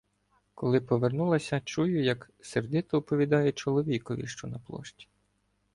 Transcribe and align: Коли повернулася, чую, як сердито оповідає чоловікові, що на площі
Коли 0.53 0.81
повернулася, 0.81 1.59
чую, 1.65 2.03
як 2.03 2.31
сердито 2.41 2.97
оповідає 2.97 3.51
чоловікові, 3.51 4.27
що 4.27 4.47
на 4.47 4.59
площі 4.59 5.07